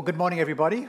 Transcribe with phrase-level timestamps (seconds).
[0.00, 0.88] Well, good morning, everybody.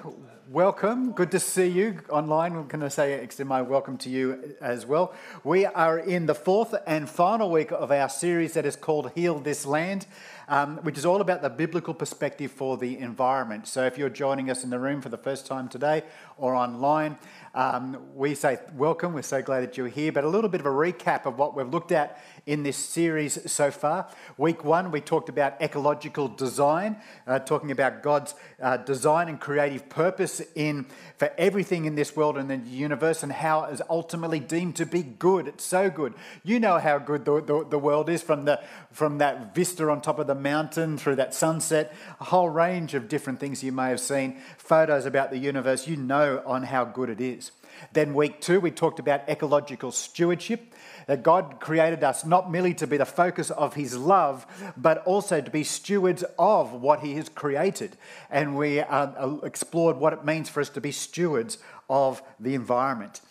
[0.50, 1.11] Welcome.
[1.11, 2.56] Good to see you online.
[2.56, 5.14] I'm going to say extend my welcome to you as well.
[5.43, 9.39] We are in the fourth and final week of our series that is called Heal
[9.39, 10.07] This Land,
[10.51, 13.69] um, which is all about the biblical perspective for the environment.
[13.69, 16.04] So, if you're joining us in the room for the first time today
[16.37, 17.18] or online,
[17.55, 19.14] um, we say welcome.
[19.14, 20.11] We're so glad that you're here.
[20.11, 23.50] But a little bit of a recap of what we've looked at in this series
[23.50, 24.10] so far.
[24.37, 29.88] Week one, we talked about ecological design, uh, talking about God's uh, design and creative
[29.88, 30.86] purpose in
[31.18, 34.85] for everything in this world and the universe, and how it is ultimately deemed to
[34.85, 35.47] be good.
[35.47, 36.13] It's so good.
[36.44, 40.02] You know how good the, the, the world is from the from that vista on
[40.02, 41.94] top of the mountain through that sunset.
[42.20, 45.88] A whole range of different things you may have seen, photos about the universe.
[45.88, 47.52] You know on how good it is.
[47.94, 50.73] Then, week two, we talked about ecological stewardship
[51.08, 54.45] that God created us not merely to be the focus of His love,
[54.78, 57.97] but also to be stewards of what He has created.
[58.30, 61.58] And we uh, explored what it means for us to be stewards
[61.89, 63.22] of the environment.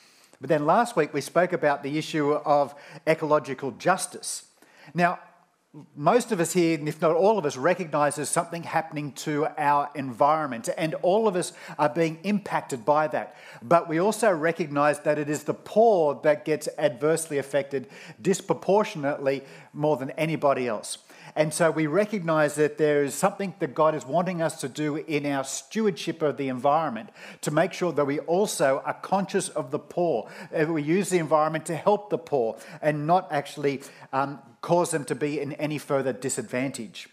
[0.41, 2.75] But then last week we spoke about the issue of
[3.07, 4.45] ecological justice.
[4.95, 5.19] Now,
[5.95, 9.89] most of us here, if not all of us, recognize there's something happening to our
[9.95, 13.37] environment, and all of us are being impacted by that.
[13.63, 17.89] But we also recognize that it is the poor that gets adversely affected
[18.21, 20.99] disproportionately more than anybody else.
[21.37, 24.97] And so we recognize that there is something that God is wanting us to do
[24.97, 27.11] in our stewardship of the environment
[27.43, 30.29] to make sure that we also are conscious of the poor.
[30.51, 33.83] That we use the environment to help the poor and not actually
[34.13, 37.09] um, cause them to be in any further disadvantage.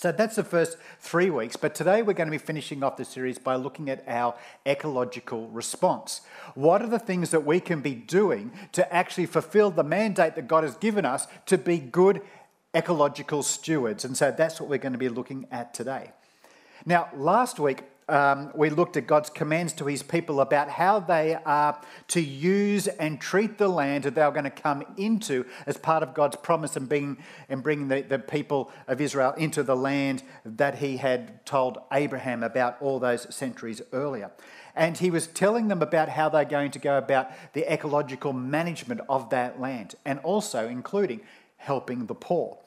[0.00, 3.04] So that's the first three weeks, but today we're going to be finishing off the
[3.04, 4.34] series by looking at our
[4.64, 6.22] ecological response.
[6.54, 10.48] What are the things that we can be doing to actually fulfill the mandate that
[10.48, 12.22] God has given us to be good
[12.74, 14.04] ecological stewards?
[14.04, 16.12] And so that's what we're going to be looking at today.
[16.86, 21.36] Now, last week um, we looked at God's commands to his people about how they
[21.46, 26.02] are to use and treat the land that they're going to come into as part
[26.02, 30.24] of God's promise and, being, and bringing the, the people of Israel into the land
[30.44, 34.32] that he had told Abraham about all those centuries earlier.
[34.74, 39.00] And he was telling them about how they're going to go about the ecological management
[39.08, 41.20] of that land and also including
[41.60, 42.58] helping the poor.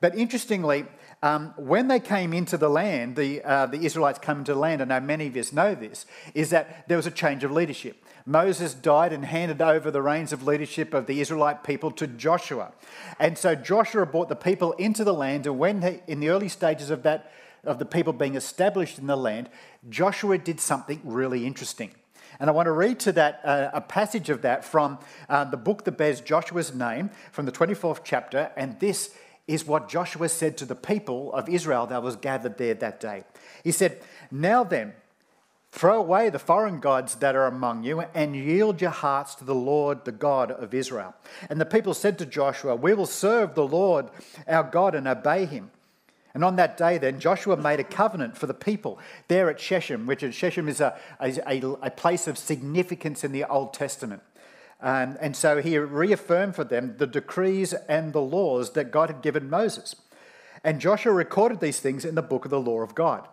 [0.00, 0.86] But interestingly,
[1.22, 4.80] um, when they came into the land, the, uh, the Israelites come into the land,
[4.80, 8.02] I know many of us know this, is that there was a change of leadership.
[8.24, 12.72] Moses died and handed over the reins of leadership of the Israelite people to Joshua.
[13.18, 16.48] And so Joshua brought the people into the land, and when he, in the early
[16.48, 17.30] stages of that,
[17.64, 19.50] of the people being established in the land,
[19.90, 21.90] Joshua did something really interesting.
[22.40, 25.58] And I want to read to that uh, a passage of that from uh, the
[25.58, 28.50] book that bears Joshua's name, from the 24th chapter.
[28.56, 29.14] And this
[29.46, 33.24] is what Joshua said to the people of Israel that was gathered there that day.
[33.62, 34.94] He said, Now then,
[35.70, 39.54] throw away the foreign gods that are among you and yield your hearts to the
[39.54, 41.14] Lord, the God of Israel.
[41.48, 44.06] And the people said to Joshua, We will serve the Lord
[44.48, 45.70] our God and obey him.
[46.34, 48.98] And on that day, then, Joshua made a covenant for the people
[49.28, 53.74] there at Shechem, which Shechem is a, a, a place of significance in the Old
[53.74, 54.22] Testament.
[54.80, 59.22] Um, and so he reaffirmed for them the decrees and the laws that God had
[59.22, 59.96] given Moses.
[60.64, 63.26] And Joshua recorded these things in the book of the law of God.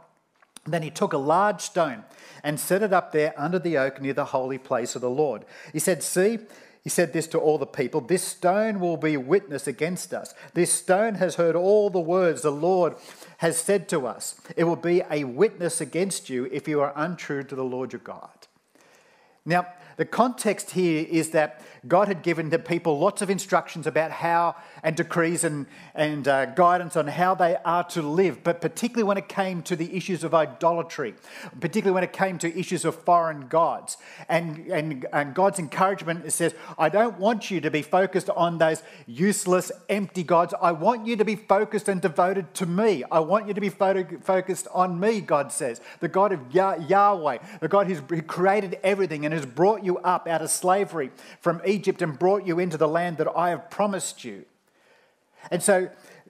[0.66, 2.04] And then he took a large stone
[2.44, 5.46] and set it up there under the oak near the holy place of the Lord.
[5.72, 6.40] He said, See,
[6.88, 10.34] he said this to all the people This stone will be witness against us.
[10.54, 12.96] This stone has heard all the words the Lord
[13.40, 14.40] has said to us.
[14.56, 18.00] It will be a witness against you if you are untrue to the Lord your
[18.00, 18.48] God.
[19.46, 19.68] Now,
[19.98, 24.56] the context here is that God had given the people lots of instructions about how,
[24.84, 25.66] and decrees and,
[25.96, 29.76] and uh, guidance on how they are to live, but particularly when it came to
[29.76, 31.16] the issues of idolatry,
[31.60, 33.98] particularly when it came to issues of foreign gods.
[34.30, 38.84] And, and, and God's encouragement says, I don't want you to be focused on those
[39.06, 40.54] useless, empty gods.
[40.62, 43.04] I want you to be focused and devoted to me.
[43.12, 47.68] I want you to be focused on me, God says, the God of Yahweh, the
[47.68, 52.18] God who's created everything and has brought you up out of slavery from Egypt and
[52.18, 54.46] brought you into the land that I have promised you.
[55.52, 55.90] And so,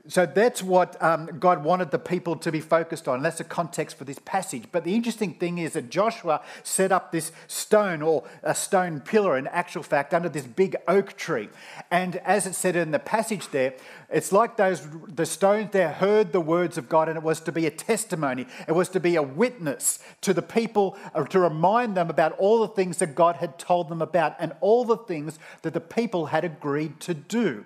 [0.09, 3.15] so that's what um, God wanted the people to be focused on.
[3.15, 4.63] And that's the context for this passage.
[4.71, 9.37] But the interesting thing is that Joshua set up this stone or a stone pillar,
[9.37, 11.49] in actual fact, under this big oak tree.
[11.91, 13.73] And as it said in the passage there,
[14.09, 17.51] it's like those the stones there heard the words of God, and it was to
[17.51, 18.47] be a testimony.
[18.65, 22.61] It was to be a witness to the people, uh, to remind them about all
[22.61, 26.27] the things that God had told them about and all the things that the people
[26.27, 27.65] had agreed to do.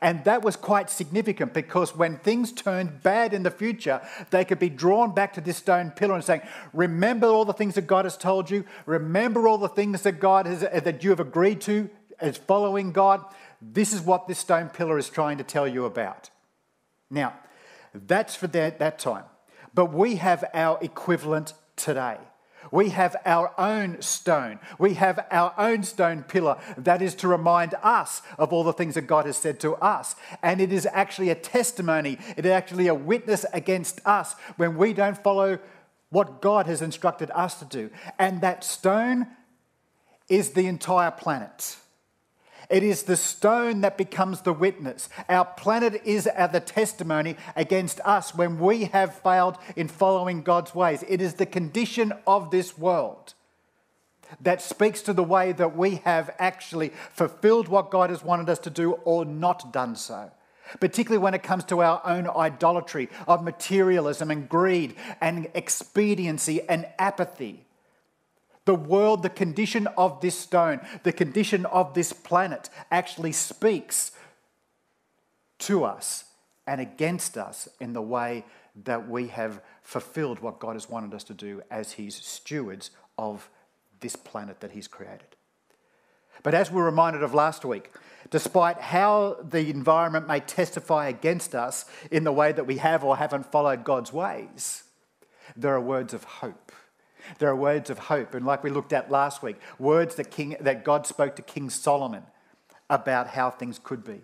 [0.00, 4.00] And that was quite significant because when things turned bad in the future,
[4.30, 7.74] they could be drawn back to this stone pillar and saying, Remember all the things
[7.76, 8.64] that God has told you.
[8.84, 11.88] Remember all the things that God has, uh, that you have agreed to
[12.20, 13.24] as following God.
[13.60, 16.30] This is what this stone pillar is trying to tell you about.
[17.10, 17.34] Now,
[17.94, 19.24] that's for that, that time.
[19.74, 22.18] But we have our equivalent today.
[22.70, 24.58] We have our own stone.
[24.78, 28.94] We have our own stone pillar that is to remind us of all the things
[28.94, 30.16] that God has said to us.
[30.42, 34.92] And it is actually a testimony, it is actually a witness against us when we
[34.92, 35.58] don't follow
[36.10, 37.90] what God has instructed us to do.
[38.18, 39.26] And that stone
[40.28, 41.76] is the entire planet.
[42.68, 45.08] It is the stone that becomes the witness.
[45.28, 51.04] Our planet is the testimony against us when we have failed in following God's ways.
[51.08, 53.34] It is the condition of this world
[54.40, 58.58] that speaks to the way that we have actually fulfilled what God has wanted us
[58.60, 60.32] to do or not done so.
[60.80, 66.88] Particularly when it comes to our own idolatry of materialism and greed and expediency and
[66.98, 67.65] apathy.
[68.66, 74.10] The world, the condition of this stone, the condition of this planet actually speaks
[75.60, 76.24] to us
[76.66, 78.44] and against us in the way
[78.84, 83.48] that we have fulfilled what God has wanted us to do as His stewards of
[84.00, 85.36] this planet that He's created.
[86.42, 87.92] But as we're reminded of last week,
[88.30, 93.16] despite how the environment may testify against us in the way that we have or
[93.16, 94.82] haven't followed God's ways,
[95.56, 96.72] there are words of hope
[97.38, 98.34] there are words of hope.
[98.34, 101.70] And like we looked at last week, words that, King, that God spoke to King
[101.70, 102.24] Solomon
[102.88, 104.22] about how things could be.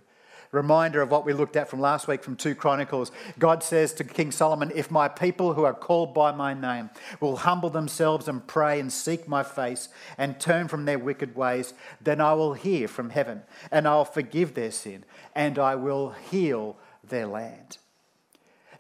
[0.53, 3.11] Reminder of what we looked at from last week from 2 Chronicles.
[3.39, 6.91] God says to King Solomon, If my people who are called by my name
[7.21, 9.89] will humble themselves and pray and seek my face
[10.19, 11.73] and turn from their wicked ways,
[12.03, 15.05] then I will hear from heaven and I'll forgive their sin
[15.35, 17.79] and I will heal their land.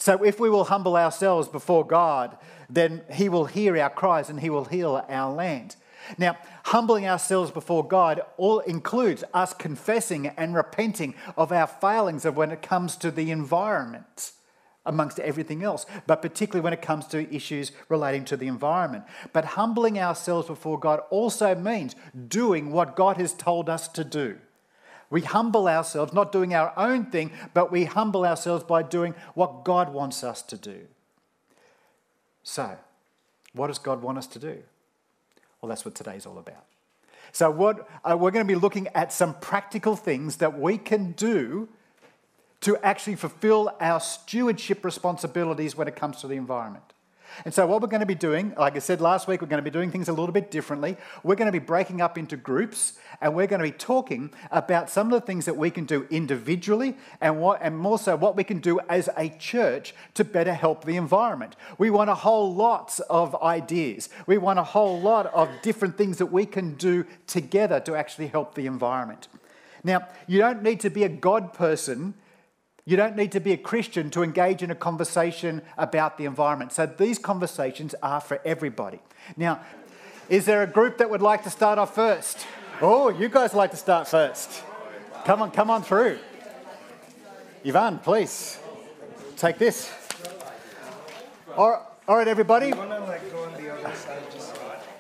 [0.02, 2.36] So if we will humble ourselves before God,
[2.68, 5.76] then He will hear our cries and He will heal our land.
[6.18, 12.36] Now, humbling ourselves before God all includes us confessing and repenting of our failings of
[12.36, 14.32] when it comes to the environment
[14.84, 19.04] amongst everything else, but particularly when it comes to issues relating to the environment.
[19.32, 21.94] But humbling ourselves before God also means
[22.26, 24.38] doing what God has told us to do.
[25.12, 29.62] We humble ourselves, not doing our own thing, but we humble ourselves by doing what
[29.62, 30.86] God wants us to do.
[32.42, 32.78] So,
[33.52, 34.62] what does God want us to do?
[35.60, 36.64] Well, that's what today's all about.
[37.30, 41.12] So, what uh, we're going to be looking at some practical things that we can
[41.12, 41.68] do
[42.62, 46.94] to actually fulfill our stewardship responsibilities when it comes to the environment.
[47.44, 49.62] And so, what we're going to be doing, like I said last week, we're going
[49.62, 50.96] to be doing things a little bit differently.
[51.22, 54.90] We're going to be breaking up into groups and we're going to be talking about
[54.90, 58.36] some of the things that we can do individually and, what, and more so what
[58.36, 61.56] we can do as a church to better help the environment.
[61.78, 66.18] We want a whole lot of ideas, we want a whole lot of different things
[66.18, 69.28] that we can do together to actually help the environment.
[69.84, 72.14] Now, you don't need to be a God person
[72.84, 76.72] you don't need to be a Christian to engage in a conversation about the environment.
[76.72, 78.98] So these conversations are for everybody.
[79.36, 79.60] Now,
[80.28, 82.46] is there a group that would like to start off first?
[82.80, 84.64] Oh, you guys like to start first.
[85.24, 86.18] Come on, come on through.
[87.64, 88.58] Ivan, please
[89.36, 89.92] take this.
[91.56, 92.72] All right, everybody.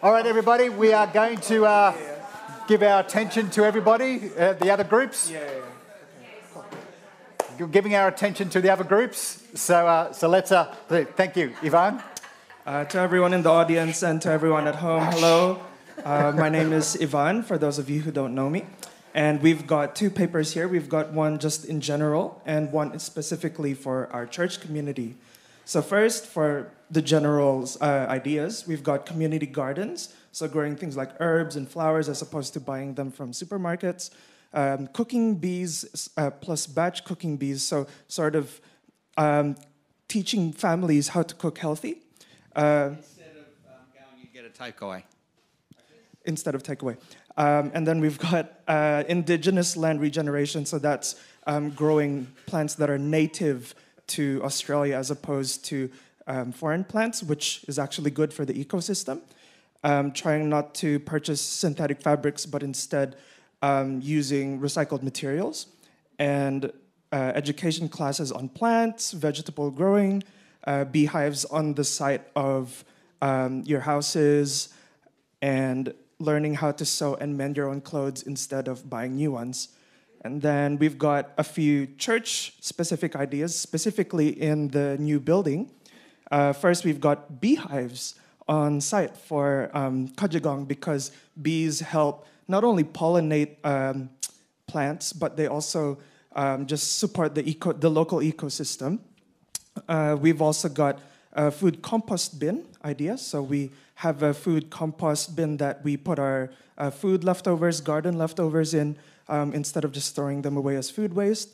[0.02, 0.68] All right, everybody.
[0.68, 1.94] We are going to uh,
[2.68, 5.32] give our attention to everybody, uh, the other groups
[7.66, 9.42] giving our attention to the other groups.
[9.54, 12.02] So, uh, so let's, uh, thank you, Ivan.
[12.64, 15.60] Uh, to everyone in the audience and to everyone at home, hello.
[16.04, 18.64] Uh, my name is Ivan, for those of you who don't know me.
[19.14, 20.66] And we've got two papers here.
[20.68, 25.16] We've got one just in general and one specifically for our church community.
[25.64, 31.10] So, first, for the general uh, ideas, we've got community gardens, so growing things like
[31.20, 34.10] herbs and flowers as opposed to buying them from supermarkets
[34.54, 38.60] um, cooking bees uh, plus batch cooking bees, so sort of
[39.16, 39.56] um,
[40.08, 42.02] teaching families how to cook healthy.
[42.54, 45.02] Uh, instead of um, going, you get a takeaway.
[46.24, 46.96] Instead of takeaway.
[47.36, 51.16] Um, and then we've got uh, indigenous land regeneration, so that's
[51.46, 53.74] um, growing plants that are native
[54.08, 55.90] to Australia as opposed to
[56.26, 59.20] um, foreign plants, which is actually good for the ecosystem.
[59.84, 63.16] Um, trying not to purchase synthetic fabrics, but instead
[63.62, 65.66] um, using recycled materials
[66.18, 66.72] and
[67.12, 70.22] uh, education classes on plants, vegetable growing,
[70.64, 72.84] uh, beehives on the site of
[73.20, 74.74] um, your houses,
[75.40, 79.68] and learning how to sew and mend your own clothes instead of buying new ones.
[80.24, 85.70] And then we've got a few church specific ideas, specifically in the new building.
[86.30, 88.14] Uh, first, we've got beehives
[88.48, 94.10] on site for um, Kurrajong because bees help not only pollinate um,
[94.66, 95.98] plants, but they also
[96.36, 98.98] um, just support the, eco- the local ecosystem.
[99.88, 101.00] Uh, we've also got
[101.32, 103.16] a food compost bin idea.
[103.16, 108.18] So we have a food compost bin that we put our uh, food leftovers, garden
[108.18, 108.96] leftovers in,
[109.28, 111.48] um, instead of just throwing them away as food waste.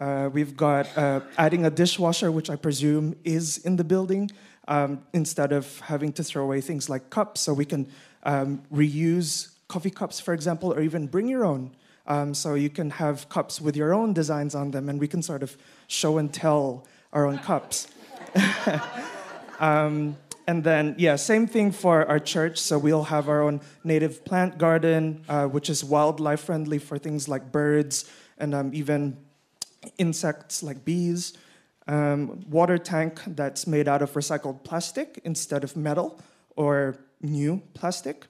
[0.00, 4.30] Uh, we've got uh, adding a dishwasher, which I presume is in the building,
[4.66, 7.42] um, instead of having to throw away things like cups.
[7.42, 7.86] So we can
[8.24, 11.70] um, reuse coffee cups, for example, or even bring your own.
[12.06, 15.22] Um, so you can have cups with your own designs on them, and we can
[15.22, 17.88] sort of show and tell our own cups.
[19.60, 22.58] um, and then, yeah, same thing for our church.
[22.58, 27.28] So we'll have our own native plant garden, uh, which is wildlife friendly for things
[27.28, 29.16] like birds and um, even
[29.96, 31.32] insects like bees.
[31.86, 36.20] Um, water tank that's made out of recycled plastic instead of metal
[36.56, 38.26] or new plastic.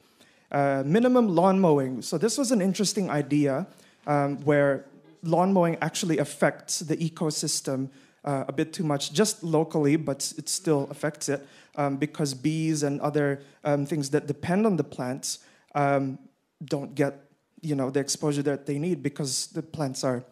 [0.53, 2.03] Uh, minimum lawn mowing.
[2.03, 3.67] So this was an interesting idea
[4.07, 4.85] um, where
[5.23, 7.89] lawn mowing actually affects the ecosystem
[8.25, 12.83] uh, a bit too much, just locally, but it still affects it um, because bees
[12.83, 15.39] and other um, things that depend on the plants
[15.75, 16.19] um,
[16.63, 17.15] don't get
[17.63, 20.23] you know the exposure that they need because the plants are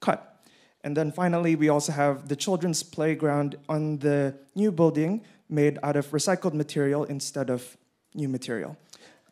[0.00, 0.44] cut.
[0.84, 5.96] And then finally, we also have the children's playground on the new building made out
[5.96, 7.76] of recycled material instead of
[8.14, 8.76] new material.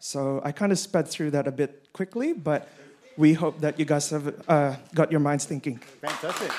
[0.01, 2.69] So I kind of sped through that a bit quickly, but
[3.17, 5.79] we hope that you guys have uh, got your minds thinking.
[5.79, 6.53] Fantastic.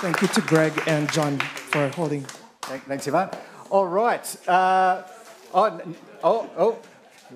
[0.00, 2.22] Thank you to Greg and John for holding.
[2.62, 3.30] Thanks, Ivan.
[3.70, 4.48] All right.
[4.48, 5.02] Uh,
[5.54, 5.80] oh,
[6.22, 6.78] oh, oh.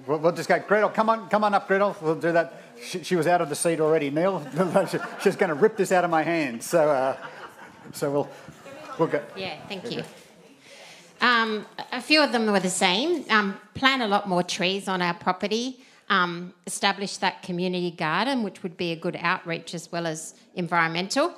[0.06, 0.58] We'll, we'll, just go.
[0.58, 1.96] Gretel, come on, come on up, Gretel.
[2.00, 2.62] We'll do that.
[2.82, 4.44] She, she was out of the seat already, Neil.
[5.22, 6.62] She's going to rip this out of my hand.
[6.62, 7.16] So, uh,
[7.92, 8.28] so we'll,
[8.98, 9.22] we'll go.
[9.36, 10.02] Yeah, thank you.
[11.20, 13.24] Um, a few of them were the same.
[13.30, 15.84] Um, plant a lot more trees on our property.
[16.10, 21.34] Um, establish that community garden, which would be a good outreach as well as environmental.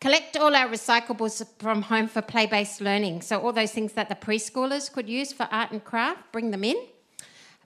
[0.00, 3.20] Collect all our recyclables from home for play based learning.
[3.20, 6.64] So, all those things that the preschoolers could use for art and craft, bring them
[6.64, 6.76] in.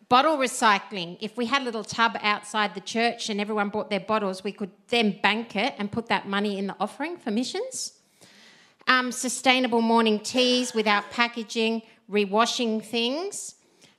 [0.09, 1.17] Bottle recycling.
[1.21, 4.51] If we had a little tub outside the church and everyone brought their bottles, we
[4.51, 7.93] could then bank it and put that money in the offering for missions.
[8.87, 13.55] Um, sustainable morning teas without packaging, rewashing things.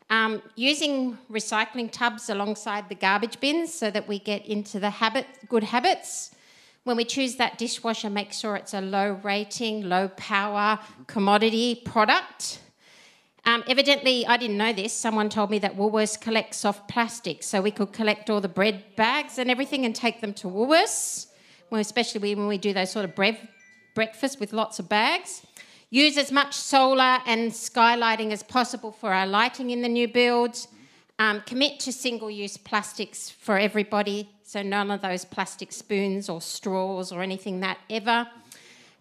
[0.10, 5.26] Um, using recycling tubs alongside the garbage bins so that we get into the habit,
[5.50, 6.36] good habits
[6.86, 12.60] when we choose that dishwasher, make sure it's a low rating, low power commodity product.
[13.44, 14.94] Um, evidently, I didn't know this.
[14.94, 18.84] Someone told me that Woolworths collects soft plastic, so we could collect all the bread
[18.96, 21.28] bags and everything and take them to Woolworths,
[21.72, 23.48] well, especially when we do those sort of brev-
[23.96, 25.42] breakfasts with lots of bags.
[25.90, 30.68] Use as much solar and skylighting as possible for our lighting in the new builds.
[31.18, 36.42] Um, commit to single use plastics for everybody, so none of those plastic spoons or
[36.42, 38.28] straws or anything that ever.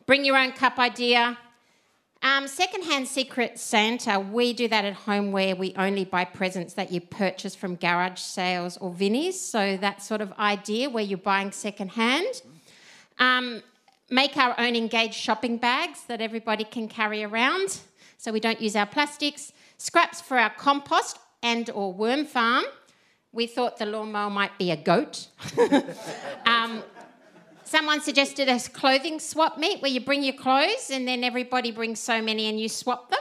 [0.07, 1.37] Bring your own cup idea.
[2.23, 6.93] Um, secondhand Secret Santa, we do that at home where we only buy presents that
[6.93, 9.39] you purchase from garage sales or Vinnie's.
[9.39, 12.43] So that sort of idea where you're buying secondhand.
[13.19, 13.63] Um,
[14.11, 17.81] make our own engaged shopping bags that everybody can carry around
[18.19, 19.53] so we don't use our plastics.
[19.77, 22.65] Scraps for our compost and or worm farm.
[23.33, 25.29] We thought the lawnmower might be a goat.
[26.47, 26.83] um,
[27.65, 31.99] someone suggested a clothing swap meet where you bring your clothes and then everybody brings
[31.99, 33.19] so many and you swap them.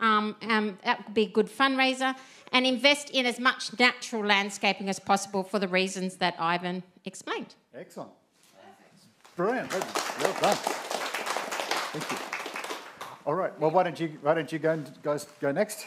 [0.00, 2.14] Um, um, that would be a good fundraiser.
[2.52, 7.54] And invest in as much natural landscaping as possible for the reasons that Ivan explained.
[7.74, 8.10] Excellent.
[9.36, 9.72] Brilliant.
[9.72, 10.56] Well done.
[11.92, 12.18] Thank you.
[13.26, 13.58] All right.
[13.58, 15.86] Well, why don't you why don't you go guys go next?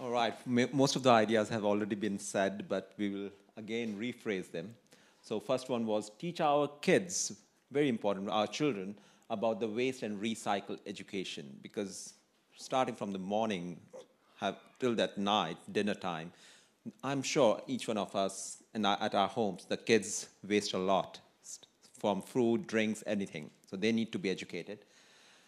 [0.00, 4.50] All right, most of the ideas have already been said, but we will again rephrase
[4.50, 4.74] them.
[5.20, 7.32] So first one was teach our kids,
[7.70, 8.96] very important, our children,
[9.30, 12.14] about the waste and recycle education, because
[12.56, 13.78] starting from the morning
[14.40, 16.32] have, till that night, dinner time,
[17.02, 21.20] I'm sure each one of us and at our homes, the kids waste a lot
[21.98, 23.50] from food, drinks, anything.
[23.70, 24.78] So they need to be educated.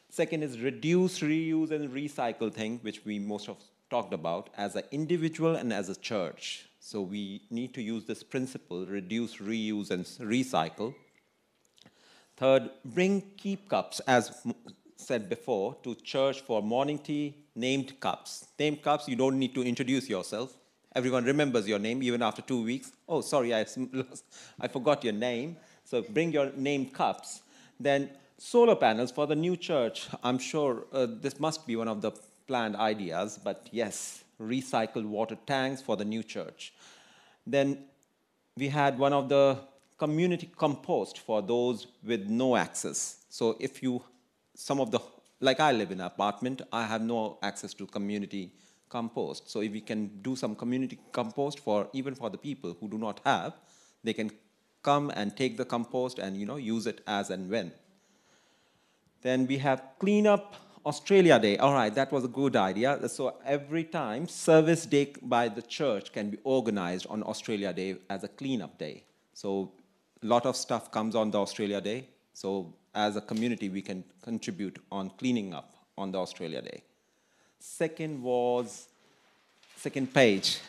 [0.08, 3.56] Second is reduce, reuse, and recycle thing, which we most of
[3.90, 6.66] talked about as an individual and as a church.
[6.78, 10.94] So we need to use this principle reduce, reuse, and recycle.
[12.36, 14.46] Third, bring keep cups, as
[14.96, 18.46] said before, to church for morning tea, named cups.
[18.58, 20.56] Named cups, you don't need to introduce yourself.
[20.94, 22.92] Everyone remembers your name even after two weeks.
[23.08, 23.66] Oh, sorry, I,
[24.60, 25.56] I forgot your name.
[25.84, 27.42] So bring your name cups.
[27.78, 30.08] Then solar panels for the new church.
[30.22, 32.12] I'm sure uh, this must be one of the
[32.46, 36.72] planned ideas, but yes, recycled water tanks for the new church.
[37.46, 37.84] Then
[38.56, 39.58] we had one of the
[39.98, 43.24] community compost for those with no access.
[43.28, 44.02] So if you,
[44.54, 45.00] some of the,
[45.40, 48.52] like I live in an apartment, I have no access to community
[48.96, 49.50] compost.
[49.50, 52.98] So if we can do some community compost for, even for the people who do
[53.06, 53.54] not have,
[54.04, 54.30] they can
[54.90, 57.72] come and take the compost and, you know, use it as and when.
[59.22, 60.54] Then we have clean up
[60.86, 61.56] Australia Day.
[61.56, 63.08] All right, that was a good idea.
[63.08, 68.22] So every time, service day by the church can be organized on Australia Day as
[68.22, 68.96] a cleanup day.
[69.32, 69.72] So
[70.22, 72.00] a lot of stuff comes on the Australia Day.
[72.32, 76.82] So as a community, we can contribute on cleaning up on the Australia Day.
[77.66, 78.88] Second was,
[79.74, 80.60] second page,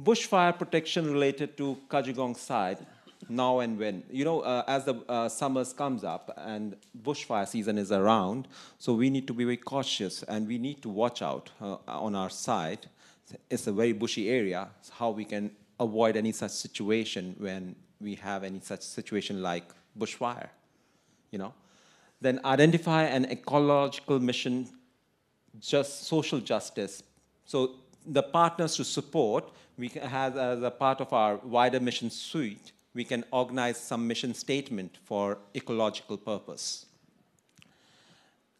[0.00, 2.78] bushfire protection related to Kurrajong side
[3.26, 4.02] now and when.
[4.10, 8.92] You know, uh, as the uh, summers comes up and bushfire season is around, so
[8.92, 12.30] we need to be very cautious and we need to watch out uh, on our
[12.30, 12.86] side.
[13.48, 18.14] It's a very bushy area, so how we can avoid any such situation when we
[18.16, 19.64] have any such situation like
[19.98, 20.50] bushfire,
[21.30, 21.54] you know.
[22.20, 24.68] Then identify an ecological mission,
[25.60, 27.02] just social justice.
[27.44, 32.72] So the partners to support, we have as a part of our wider mission suite,
[32.94, 36.86] we can organize some mission statement for ecological purpose.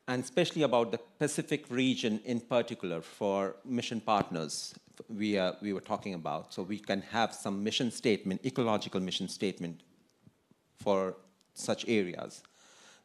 [0.06, 4.74] And especially about the Pacific region in particular for mission partners
[5.08, 6.52] we, uh, we were talking about.
[6.52, 9.80] So we can have some mission statement, ecological mission statement
[10.78, 11.16] for
[11.54, 12.42] such areas.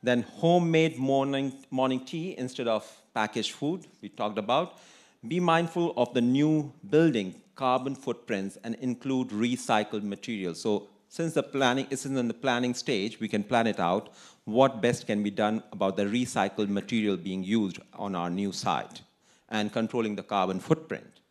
[0.02, 4.80] Then homemade morning, morning tea instead of packaged food, we talked about.
[5.28, 10.60] Be mindful of the new building carbon footprints and include recycled materials.
[10.62, 14.14] So since the planning isn't in the planning stage, we can plan it out
[14.46, 19.02] what best can be done about the recycled material being used on our new site
[19.50, 21.22] and controlling the carbon footprint.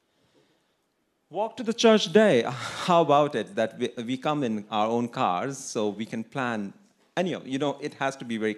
[1.29, 2.45] Walk to the church day.
[2.47, 6.73] How about it that we, we come in our own cars so we can plan?
[7.16, 8.57] And you know, it has to be very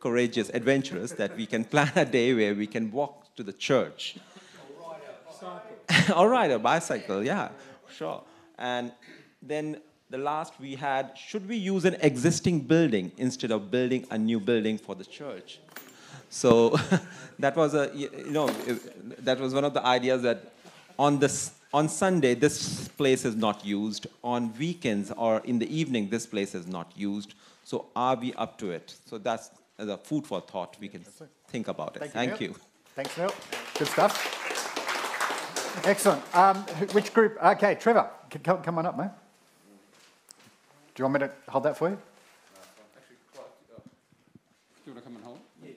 [0.00, 4.16] courageous, adventurous that we can plan a day where we can walk to the church.
[6.14, 7.48] All right, a bicycle, yeah,
[7.96, 8.22] sure.
[8.58, 8.92] And
[9.42, 9.80] then
[10.10, 14.40] the last we had, should we use an existing building instead of building a new
[14.40, 15.60] building for the church?
[16.30, 16.76] So
[17.38, 18.48] that was a, you know,
[19.20, 20.52] that was one of the ideas that
[20.98, 24.06] on this, on Sunday, this place is not used.
[24.24, 27.34] On weekends or in the evening, this place is not used.
[27.64, 28.94] So are we up to it?
[29.06, 30.76] So that's as a food for thought.
[30.80, 31.04] We can
[31.48, 32.00] think about it.
[32.00, 32.48] Thank, Thank you.
[32.48, 32.56] you.
[32.94, 33.32] Thanks, Neil.
[33.78, 34.34] Good stuff.
[35.84, 36.22] Excellent.
[36.34, 36.56] Um,
[36.92, 37.42] which group?
[37.42, 38.10] Okay, Trevor,
[38.42, 39.10] come, come on up, man.
[40.94, 41.98] Do you want me to hold that for you?
[44.84, 45.38] Do you want to come and hold?
[45.64, 45.70] Yeah.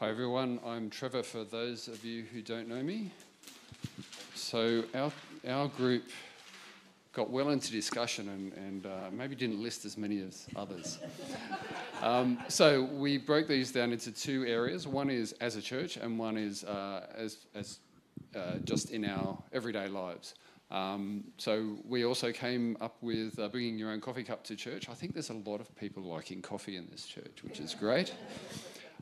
[0.00, 3.12] Hi everyone, I'm Trevor for those of you who don't know me.
[4.34, 5.12] So our,
[5.48, 6.04] our group
[7.18, 11.00] got well into discussion and, and uh, maybe didn't list as many as others.
[12.00, 14.86] um, so we broke these down into two areas.
[14.86, 17.80] One is as a church and one is uh, as, as
[18.36, 20.36] uh, just in our everyday lives.
[20.70, 24.88] Um, so we also came up with uh, bringing your own coffee cup to church.
[24.88, 28.14] I think there's a lot of people liking coffee in this church, which is great.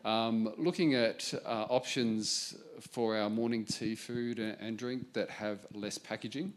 [0.07, 5.99] Um, looking at uh, options for our morning tea food and drink that have less
[5.99, 6.55] packaging.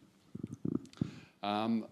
[1.43, 1.85] Um,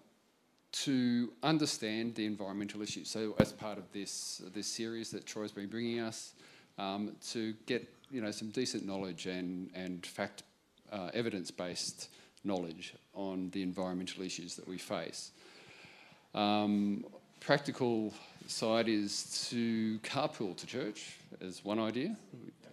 [0.70, 3.08] to understand the environmental issues.
[3.08, 6.34] So as part of this, this series that Troy's been bringing us,
[6.78, 10.42] um, to get you know, some decent knowledge and, and fact
[10.92, 12.08] uh, evidence-based
[12.44, 15.32] knowledge on the environmental issues that we face.
[16.34, 17.04] Um,
[17.40, 18.12] practical
[18.46, 22.16] side is to carpool to church as one idea,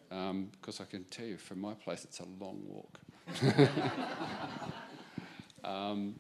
[0.10, 3.00] because um, I can tell you from my place it's a long walk.
[5.64, 6.16] um,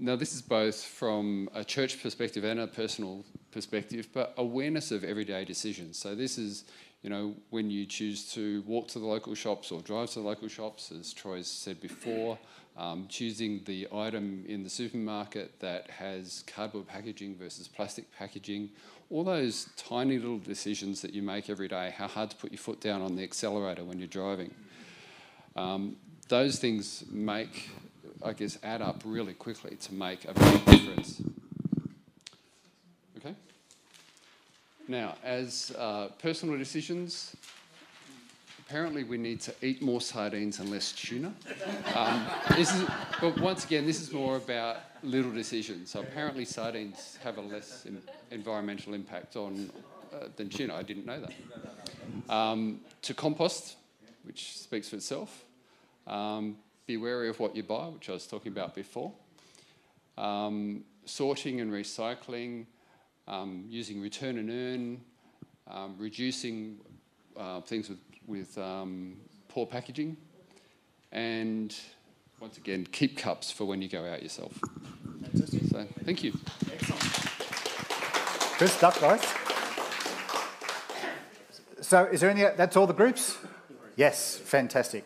[0.00, 5.04] now, this is both from a church perspective and a personal perspective, but awareness of
[5.04, 5.98] everyday decisions.
[5.98, 6.64] So, this is
[7.02, 10.26] you know, when you choose to walk to the local shops or drive to the
[10.26, 12.38] local shops, as Troy said before,
[12.76, 18.70] um, choosing the item in the supermarket that has cardboard packaging versus plastic packaging,
[19.08, 22.58] all those tiny little decisions that you make every day, how hard to put your
[22.58, 24.54] foot down on the accelerator when you're driving.
[25.56, 25.96] Um,
[26.28, 27.70] those things make,
[28.22, 31.22] I guess, add up really quickly to make a big difference.
[33.18, 33.34] Okay?
[34.88, 37.34] Now, as uh, personal decisions,
[38.58, 41.32] apparently we need to eat more sardines and less tuna.
[41.94, 42.86] Um, this is,
[43.20, 45.90] but once again, this is more about little decisions.
[45.90, 47.86] So apparently sardines have a less
[48.30, 49.70] environmental impact on
[50.12, 50.74] uh, than tuna.
[50.74, 52.32] I didn't know that.
[52.32, 53.76] Um, to compost,
[54.24, 55.44] which speaks for itself.
[56.06, 56.56] Um,
[56.90, 59.12] be wary of what you buy, which I was talking about before.
[60.18, 62.66] Um, sorting and recycling,
[63.28, 65.00] um, using return and earn,
[65.68, 66.78] um, reducing
[67.36, 70.16] uh, things with, with um, poor packaging,
[71.12, 71.76] and
[72.40, 74.58] once again, keep cups for when you go out yourself.
[75.70, 76.32] So, thank you.
[78.58, 79.22] Good stuff, guys.
[81.86, 82.42] So, is there any?
[82.56, 83.38] That's all the groups?
[83.94, 85.04] Yes, fantastic.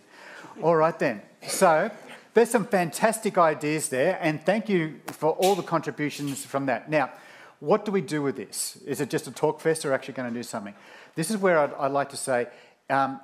[0.63, 1.21] All right then.
[1.47, 1.91] So,
[2.35, 6.91] there's some fantastic ideas there, and thank you for all the contributions from that.
[6.91, 7.13] Now,
[7.61, 8.77] what do we do with this?
[8.85, 10.75] Is it just a talk fest or actually going to do something?
[11.15, 12.49] This is where I'd, I'd like to say
[12.91, 13.21] um,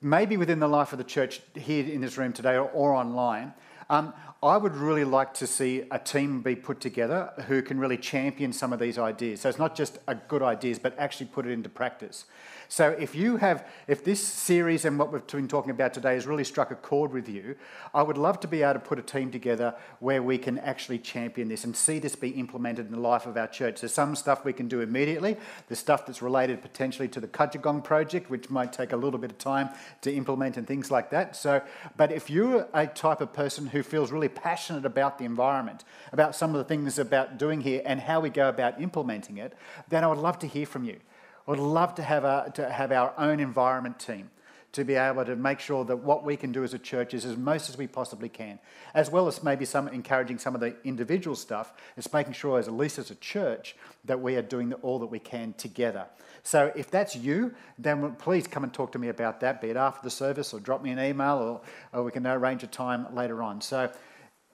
[0.00, 3.52] maybe within the life of the church here in this room today or, or online,
[3.90, 7.96] um, I would really like to see a team be put together who can really
[7.96, 9.40] champion some of these ideas.
[9.40, 12.24] So it's not just a good ideas, but actually put it into practice.
[12.70, 16.26] So if you have, if this series and what we've been talking about today has
[16.26, 17.56] really struck a chord with you,
[17.94, 20.98] I would love to be able to put a team together where we can actually
[20.98, 23.80] champion this and see this be implemented in the life of our church.
[23.80, 25.38] There's some stuff we can do immediately.
[25.66, 29.30] There's stuff that's related potentially to the Kurrajong project, which might take a little bit
[29.30, 29.70] of time
[30.02, 31.36] to implement and things like that.
[31.36, 31.62] So,
[31.96, 36.34] but if you're a type of person who feels really passionate about the environment, about
[36.34, 39.54] some of the things about doing here and how we go about implementing it,
[39.88, 40.98] then I would love to hear from you.
[41.46, 44.30] I would love to have, a, to have our own environment team
[44.72, 47.24] to be able to make sure that what we can do as a church is
[47.24, 48.58] as most as we possibly can,
[48.94, 51.72] as well as maybe some encouraging some of the individual stuff.
[51.96, 55.06] It's making sure, as at least as a church, that we are doing all that
[55.06, 56.06] we can together.
[56.42, 59.76] So if that's you, then please come and talk to me about that, be it
[59.76, 61.60] after the service or drop me an email,
[61.92, 63.60] or, or we can arrange a time later on.
[63.60, 63.90] So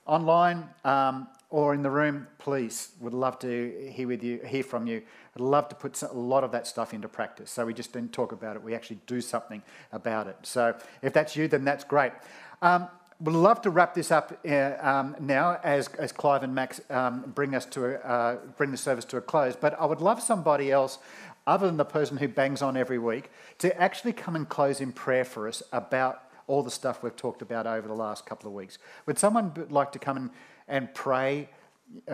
[0.07, 4.88] online um, or in the room, please, would love to hear with you, hear from
[4.88, 5.01] you
[5.37, 7.51] I'd love to put a lot of that stuff into practice.
[7.51, 9.62] So we just didn't talk about it, we actually do something
[9.93, 10.37] about it.
[10.43, 12.12] So if that's you, then that's great.
[12.61, 12.88] Um,
[13.21, 17.33] We'd love to wrap this up uh, um, now as, as Clive and Max um,
[17.33, 19.55] bring us to a, uh, bring the service to a close.
[19.55, 20.99] But I would love somebody else,
[21.47, 24.90] other than the person who bangs on every week, to actually come and close in
[24.90, 28.55] prayer for us about all the stuff we've talked about over the last couple of
[28.55, 28.79] weeks.
[29.07, 30.31] Would someone like to come and,
[30.68, 31.48] and pray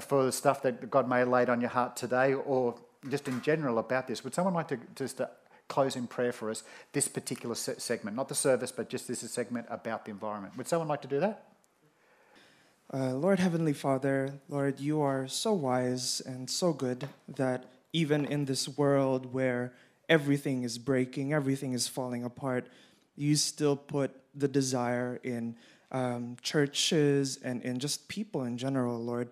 [0.01, 2.75] for the stuff that God may have laid on your heart today, or
[3.09, 5.27] just in general about this, would someone like to just uh,
[5.69, 8.17] close in prayer for us this particular se- segment?
[8.17, 10.57] Not the service, but just this segment about the environment.
[10.57, 11.47] Would someone like to do that?
[12.93, 18.47] Uh, Lord Heavenly Father, Lord, you are so wise and so good that even in
[18.47, 19.73] this world where
[20.09, 22.67] everything is breaking, everything is falling apart,
[23.15, 25.55] you still put the desire in
[25.93, 29.31] um, churches and in just people in general, Lord,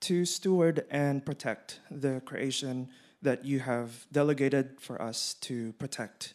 [0.00, 2.88] to steward and protect the creation
[3.22, 6.34] that you have delegated for us to protect.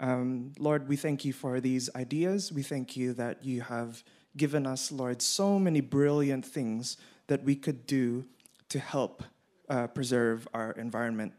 [0.00, 2.50] Um, Lord, we thank you for these ideas.
[2.50, 4.02] We thank you that you have
[4.36, 8.24] given us, Lord, so many brilliant things that we could do
[8.70, 9.22] to help
[9.68, 11.32] uh, preserve our environment.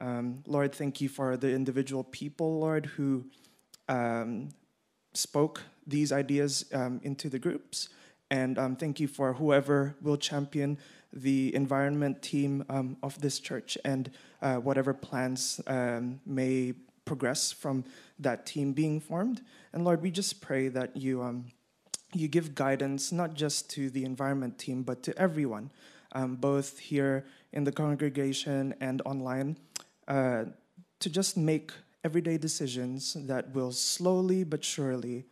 [0.00, 3.26] Um, Lord, thank you for the individual people, Lord, who
[3.88, 4.48] um,
[5.12, 7.88] spoke these ideas um, into the groups.
[8.30, 10.78] And um, thank you for whoever will champion
[11.12, 14.10] the environment team um, of this church and
[14.42, 17.84] uh, whatever plans um, may progress from
[18.18, 19.42] that team being formed.
[19.72, 21.46] And Lord, we just pray that you, um,
[22.12, 25.70] you give guidance not just to the environment team, but to everyone,
[26.12, 29.58] um, both here in the congregation and online,
[30.08, 30.44] uh,
[31.00, 31.72] to just make
[32.04, 35.24] everyday decisions that will slowly but surely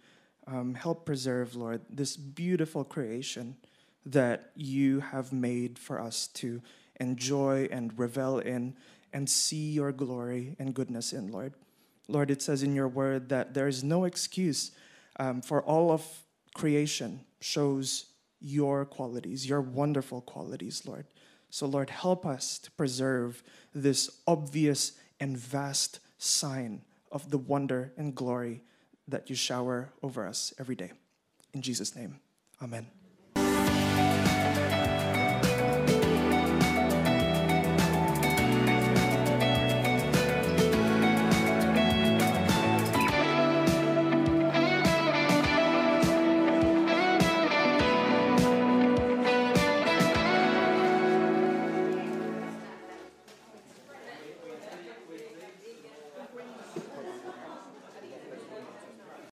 [0.46, 3.57] um, help preserve, Lord, this beautiful creation
[4.05, 6.61] that you have made for us to
[6.98, 8.74] enjoy and revel in
[9.12, 11.55] and see your glory and goodness in, Lord.
[12.09, 14.72] Lord, it says in your word that there is no excuse
[15.18, 16.05] um, for all of
[16.55, 18.07] creation shows
[18.40, 21.07] your qualities, your wonderful qualities, Lord.
[21.50, 23.42] So, Lord, help us to preserve
[23.74, 28.62] this obvious and vast sign of the wonder and glory
[29.08, 30.92] that you shower over us every day.
[31.52, 32.20] In Jesus' name,
[32.62, 32.86] amen.